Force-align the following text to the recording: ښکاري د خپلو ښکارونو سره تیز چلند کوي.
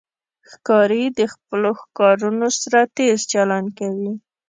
ښکاري 0.49 1.03
د 1.19 1.21
خپلو 1.33 1.69
ښکارونو 1.81 2.47
سره 2.61 2.79
تیز 2.95 3.19
چلند 3.31 3.67
کوي. 3.79 4.11